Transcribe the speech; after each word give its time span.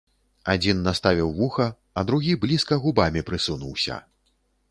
Адзін 0.53 0.79
наставіў 0.87 1.29
вуха, 1.41 1.67
а 2.01 2.05
другі 2.09 2.33
блізка 2.45 2.79
губамі 2.87 3.25
прысунуўся. 3.31 4.01